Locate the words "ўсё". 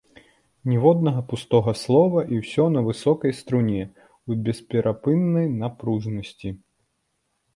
2.43-2.63